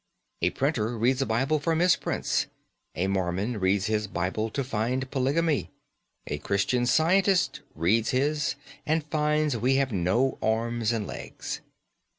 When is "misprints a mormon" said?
1.75-3.59